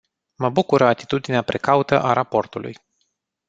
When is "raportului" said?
2.13-2.75